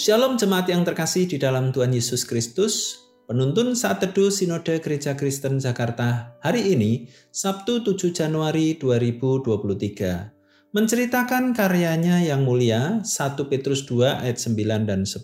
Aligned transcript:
Shalom 0.00 0.40
jemaat 0.40 0.64
yang 0.64 0.80
terkasih 0.80 1.28
di 1.28 1.36
dalam 1.36 1.76
Tuhan 1.76 1.92
Yesus 1.92 2.24
Kristus. 2.24 3.04
Penuntun 3.28 3.76
saat 3.76 4.00
teduh 4.00 4.32
Sinode 4.32 4.80
Gereja 4.80 5.12
Kristen 5.12 5.60
Jakarta 5.60 6.40
hari 6.40 6.72
ini, 6.72 7.12
Sabtu 7.28 7.84
7 7.84 8.08
Januari 8.08 8.80
2023, 8.80 10.72
menceritakan 10.72 11.52
karyanya 11.52 12.24
yang 12.24 12.48
mulia 12.48 13.04
1 13.04 13.44
Petrus 13.52 13.84
2 13.84 14.24
ayat 14.24 14.40
9 14.40 14.88
dan 14.88 15.04
10. 15.04 15.20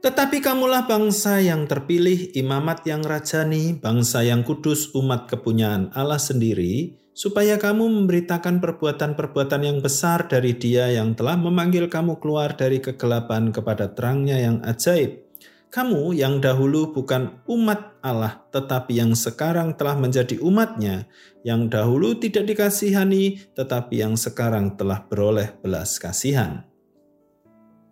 Tetapi 0.00 0.36
kamulah 0.40 0.88
bangsa 0.88 1.36
yang 1.44 1.68
terpilih, 1.68 2.32
imamat 2.40 2.88
yang 2.88 3.04
rajani, 3.04 3.76
bangsa 3.76 4.24
yang 4.24 4.48
kudus, 4.48 4.96
umat 4.96 5.28
kepunyaan 5.28 5.92
Allah 5.92 6.16
sendiri, 6.16 6.96
supaya 7.16 7.56
kamu 7.56 7.88
memberitakan 7.88 8.60
perbuatan-perbuatan 8.60 9.64
yang 9.64 9.78
besar 9.80 10.28
dari 10.28 10.52
Dia 10.52 10.92
yang 10.92 11.16
telah 11.16 11.40
memanggil 11.40 11.88
kamu 11.88 12.20
keluar 12.20 12.52
dari 12.52 12.76
kegelapan 12.76 13.48
kepada 13.56 13.88
terangnya 13.96 14.36
yang 14.36 14.60
ajaib. 14.60 15.24
Kamu 15.72 16.12
yang 16.12 16.44
dahulu 16.44 16.92
bukan 16.92 17.40
umat 17.48 17.98
Allah, 18.04 18.44
tetapi 18.52 19.00
yang 19.00 19.16
sekarang 19.16 19.74
telah 19.74 19.96
menjadi 19.96 20.38
umatnya, 20.44 21.08
yang 21.40 21.72
dahulu 21.72 22.20
tidak 22.20 22.52
dikasihani, 22.52 23.40
tetapi 23.56 24.04
yang 24.04 24.14
sekarang 24.14 24.76
telah 24.76 25.02
beroleh 25.08 25.56
belas 25.64 25.96
kasihan. 25.96 26.68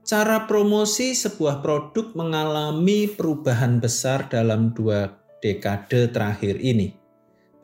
Cara 0.05 0.45
promosi 0.45 1.17
sebuah 1.17 1.65
produk 1.65 2.13
mengalami 2.13 3.09
perubahan 3.09 3.81
besar 3.81 4.29
dalam 4.29 4.77
dua 4.77 5.17
dekade 5.41 6.13
terakhir 6.13 6.61
ini. 6.61 7.04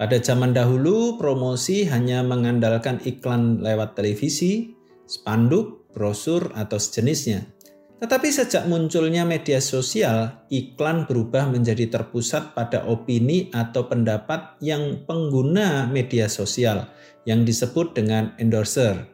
Pada 0.00 0.16
zaman 0.16 0.56
dahulu, 0.56 1.20
promosi 1.20 1.84
hanya 1.84 2.24
mengandalkan 2.24 3.04
iklan 3.04 3.60
lewat 3.60 4.00
televisi, 4.00 4.72
spanduk, 5.04 5.92
brosur, 5.92 6.56
atau 6.56 6.80
sejenisnya. 6.80 7.44
Tetapi 8.00 8.32
sejak 8.32 8.64
munculnya 8.64 9.28
media 9.28 9.60
sosial, 9.60 10.48
iklan 10.48 11.04
berubah 11.04 11.52
menjadi 11.52 11.92
terpusat 11.92 12.56
pada 12.56 12.88
opini 12.88 13.52
atau 13.52 13.92
pendapat 13.92 14.56
yang 14.64 15.04
pengguna 15.04 15.84
media 15.92 16.32
sosial 16.32 16.88
yang 17.28 17.44
disebut 17.44 17.92
dengan 17.92 18.32
endorser, 18.40 19.04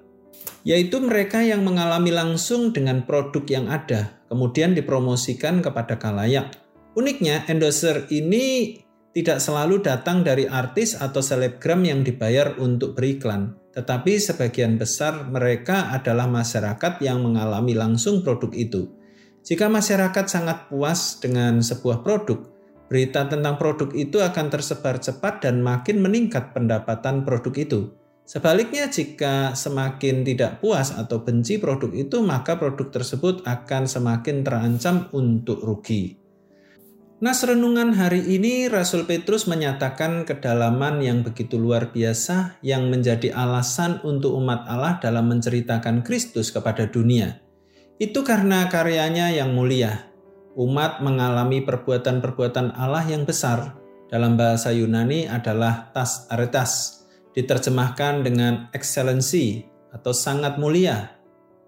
yaitu 0.63 1.03
mereka 1.03 1.43
yang 1.43 1.67
mengalami 1.67 2.15
langsung 2.15 2.71
dengan 2.71 3.03
produk 3.03 3.43
yang 3.51 3.67
ada, 3.67 4.23
kemudian 4.31 4.71
dipromosikan 4.79 5.67
kepada 5.67 5.99
kalayak. 5.99 6.55
Uniknya, 6.95 7.43
endorser 7.51 8.07
ini 8.15 8.86
tidak 9.17 9.41
selalu 9.41 9.81
datang 9.81 10.21
dari 10.21 10.45
artis 10.45 10.93
atau 10.93 11.25
selebgram 11.25 11.81
yang 11.89 12.05
dibayar 12.05 12.53
untuk 12.61 12.93
beriklan, 12.93 13.57
tetapi 13.73 14.21
sebagian 14.21 14.77
besar 14.77 15.25
mereka 15.33 15.89
adalah 15.89 16.29
masyarakat 16.29 17.01
yang 17.01 17.25
mengalami 17.25 17.73
langsung 17.73 18.21
produk 18.21 18.53
itu. 18.53 18.93
Jika 19.41 19.73
masyarakat 19.73 20.29
sangat 20.29 20.69
puas 20.69 21.17
dengan 21.17 21.65
sebuah 21.65 22.05
produk, 22.05 22.45
berita 22.93 23.25
tentang 23.25 23.57
produk 23.57 23.89
itu 23.97 24.21
akan 24.21 24.53
tersebar 24.53 25.01
cepat 25.01 25.49
dan 25.49 25.65
makin 25.65 26.05
meningkat 26.05 26.53
pendapatan 26.53 27.25
produk 27.25 27.57
itu. 27.57 27.81
Sebaliknya, 28.29 28.93
jika 28.93 29.57
semakin 29.57 30.29
tidak 30.29 30.61
puas 30.61 30.93
atau 30.93 31.25
benci 31.25 31.57
produk 31.57 31.89
itu, 31.97 32.21
maka 32.21 32.61
produk 32.61 32.93
tersebut 32.93 33.49
akan 33.49 33.89
semakin 33.89 34.45
terancam 34.45 35.09
untuk 35.17 35.65
rugi. 35.65 36.26
Nas 37.17 37.41
renungan 37.41 37.97
hari 37.97 38.21
ini 38.29 38.69
Rasul 38.69 39.09
Petrus 39.09 39.49
menyatakan 39.49 40.29
kedalaman 40.29 41.01
yang 41.01 41.25
begitu 41.25 41.57
luar 41.57 41.89
biasa 41.89 42.61
yang 42.61 42.93
menjadi 42.93 43.33
alasan 43.33 44.05
untuk 44.05 44.37
umat 44.37 44.69
Allah 44.69 45.01
dalam 45.01 45.33
menceritakan 45.33 46.05
Kristus 46.05 46.53
kepada 46.53 46.85
dunia. 46.85 47.41
Itu 47.97 48.21
karena 48.21 48.69
karyanya 48.69 49.33
yang 49.33 49.57
mulia. 49.57 50.13
Umat 50.61 51.01
mengalami 51.01 51.65
perbuatan-perbuatan 51.65 52.77
Allah 52.77 53.09
yang 53.09 53.25
besar. 53.25 53.81
Dalam 54.13 54.37
bahasa 54.37 54.69
Yunani 54.77 55.25
adalah 55.25 55.89
tas 55.97 56.29
aretas, 56.29 57.01
diterjemahkan 57.33 58.29
dengan 58.29 58.69
excellency 58.77 59.65
atau 59.89 60.13
sangat 60.13 60.61
mulia 60.61 61.17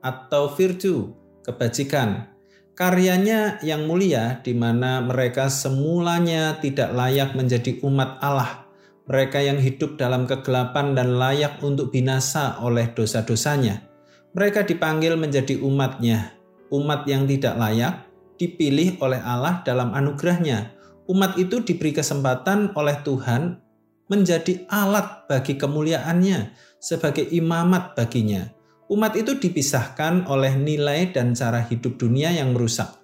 atau 0.05 0.53
virtue, 0.53 1.09
kebajikan, 1.41 2.37
karyanya 2.79 3.59
yang 3.67 3.91
mulia 3.91 4.39
di 4.47 4.55
mana 4.55 5.03
mereka 5.03 5.51
semulanya 5.51 6.63
tidak 6.63 6.95
layak 6.95 7.35
menjadi 7.35 7.83
umat 7.83 8.23
Allah. 8.23 8.71
Mereka 9.11 9.43
yang 9.43 9.59
hidup 9.59 9.99
dalam 9.99 10.31
kegelapan 10.31 10.95
dan 10.95 11.19
layak 11.19 11.59
untuk 11.59 11.91
binasa 11.91 12.55
oleh 12.63 12.87
dosa-dosanya. 12.95 13.83
Mereka 14.31 14.63
dipanggil 14.63 15.19
menjadi 15.19 15.59
umatnya. 15.59 16.39
Umat 16.71 17.03
yang 17.11 17.27
tidak 17.27 17.59
layak 17.59 18.07
dipilih 18.39 18.95
oleh 19.03 19.19
Allah 19.27 19.59
dalam 19.67 19.91
anugerahnya. 19.91 20.71
Umat 21.11 21.35
itu 21.35 21.65
diberi 21.65 21.91
kesempatan 21.91 22.77
oleh 22.79 22.95
Tuhan 23.03 23.59
menjadi 24.07 24.69
alat 24.71 25.27
bagi 25.27 25.59
kemuliaannya 25.59 26.55
sebagai 26.79 27.27
imamat 27.33 27.97
baginya 27.97 28.58
umat 28.89 29.13
itu 29.17 29.37
dipisahkan 29.37 30.29
oleh 30.29 30.57
nilai 30.57 31.13
dan 31.13 31.37
cara 31.37 31.65
hidup 31.65 32.01
dunia 32.01 32.33
yang 32.33 32.57
merusak. 32.57 32.99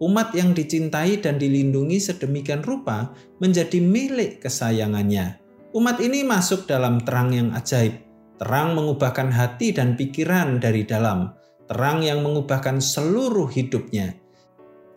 Umat 0.00 0.32
yang 0.32 0.56
dicintai 0.56 1.20
dan 1.20 1.36
dilindungi 1.36 2.00
sedemikian 2.00 2.64
rupa 2.64 3.12
menjadi 3.36 3.84
milik 3.84 4.40
kesayangannya. 4.40 5.36
Umat 5.76 6.00
ini 6.00 6.24
masuk 6.24 6.64
dalam 6.64 7.04
terang 7.04 7.36
yang 7.36 7.52
ajaib. 7.52 8.00
Terang 8.40 8.72
mengubahkan 8.72 9.28
hati 9.28 9.76
dan 9.76 10.00
pikiran 10.00 10.56
dari 10.56 10.88
dalam. 10.88 11.36
Terang 11.68 12.00
yang 12.00 12.24
mengubahkan 12.24 12.80
seluruh 12.80 13.52
hidupnya. 13.52 14.16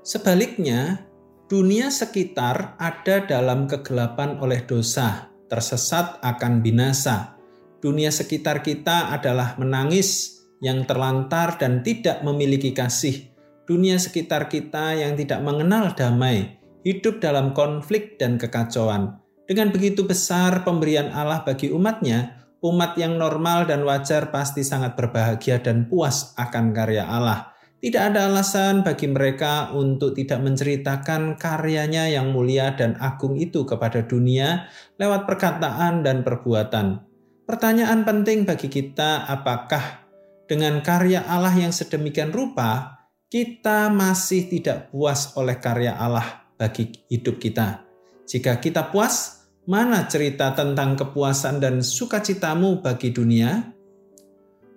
Sebaliknya, 0.08 1.04
dunia 1.52 1.92
sekitar 1.92 2.80
ada 2.80 3.28
dalam 3.28 3.68
kegelapan 3.68 4.40
oleh 4.40 4.64
dosa, 4.64 5.28
tersesat 5.52 6.24
akan 6.24 6.64
binasa. 6.64 7.36
Dunia 7.84 8.16
sekitar 8.16 8.64
kita 8.64 9.12
adalah 9.12 9.60
menangis, 9.60 10.40
yang 10.64 10.88
terlantar 10.88 11.60
dan 11.60 11.84
tidak 11.84 12.24
memiliki 12.24 12.72
kasih, 12.72 13.36
dunia 13.68 14.00
sekitar 14.00 14.48
kita 14.48 14.96
yang 14.96 15.20
tidak 15.20 15.44
mengenal 15.44 15.92
damai, 15.92 16.64
hidup 16.88 17.20
dalam 17.20 17.52
konflik 17.52 18.16
dan 18.16 18.40
kekacauan. 18.40 19.20
Dengan 19.44 19.76
begitu 19.76 20.08
besar 20.08 20.64
pemberian 20.64 21.12
Allah 21.12 21.44
bagi 21.44 21.68
umatnya, 21.76 22.48
umat 22.64 22.96
yang 22.96 23.20
normal 23.20 23.68
dan 23.68 23.84
wajar 23.84 24.32
pasti 24.32 24.64
sangat 24.64 24.96
berbahagia 24.96 25.60
dan 25.60 25.92
puas 25.92 26.32
akan 26.40 26.72
karya 26.72 27.04
Allah. 27.04 27.52
Tidak 27.84 28.00
ada 28.00 28.32
alasan 28.32 28.88
bagi 28.88 29.12
mereka 29.12 29.76
untuk 29.76 30.16
tidak 30.16 30.40
menceritakan 30.40 31.36
karyanya 31.36 32.08
yang 32.08 32.32
mulia 32.32 32.72
dan 32.80 32.96
agung 33.04 33.36
itu 33.36 33.68
kepada 33.68 34.08
dunia 34.08 34.72
lewat 34.96 35.28
perkataan 35.28 36.08
dan 36.08 36.24
perbuatan. 36.24 37.12
Pertanyaan 37.44 38.08
penting 38.08 38.48
bagi 38.48 38.72
kita, 38.72 39.28
apakah 39.28 40.08
dengan 40.48 40.80
karya 40.80 41.28
Allah 41.28 41.52
yang 41.52 41.76
sedemikian 41.76 42.32
rupa, 42.32 43.04
kita 43.28 43.92
masih 43.92 44.48
tidak 44.48 44.88
puas 44.88 45.36
oleh 45.36 45.60
karya 45.60 45.92
Allah 45.92 46.48
bagi 46.56 47.04
hidup 47.12 47.44
kita. 47.44 47.84
Jika 48.24 48.64
kita 48.64 48.88
puas, 48.88 49.44
mana 49.68 50.08
cerita 50.08 50.56
tentang 50.56 50.96
kepuasan 50.96 51.60
dan 51.60 51.84
sukacitamu 51.84 52.80
bagi 52.80 53.12
dunia? 53.12 53.76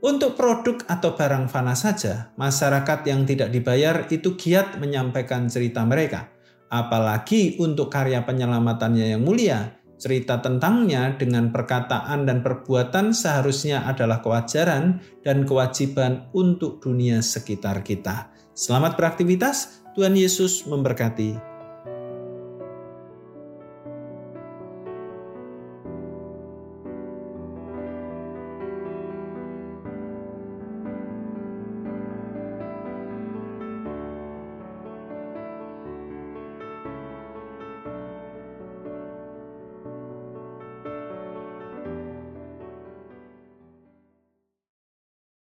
Untuk 0.03 0.35
produk 0.35 0.83
atau 0.91 1.15
barang 1.15 1.47
fana 1.47 1.79
saja, 1.79 2.35
masyarakat 2.35 3.07
yang 3.07 3.23
tidak 3.23 3.55
dibayar 3.55 4.11
itu 4.11 4.35
giat 4.35 4.83
menyampaikan 4.83 5.47
cerita 5.47 5.87
mereka. 5.87 6.35
Apalagi 6.67 7.63
untuk 7.63 7.95
karya 7.95 8.27
penyelamatannya 8.27 9.15
yang 9.15 9.23
mulia, 9.23 9.71
Cerita 9.97 10.45
tentangnya 10.45 11.17
dengan 11.17 11.49
perkataan 11.49 12.29
dan 12.29 12.45
perbuatan 12.45 13.17
seharusnya 13.17 13.89
adalah 13.89 14.21
kewajaran 14.21 15.01
dan 15.25 15.49
kewajiban 15.49 16.29
untuk 16.37 16.85
dunia 16.85 17.25
sekitar 17.25 17.81
kita. 17.81 18.29
Selamat 18.53 19.01
beraktivitas, 19.01 19.81
Tuhan 19.97 20.13
Yesus 20.13 20.69
memberkati. 20.69 21.56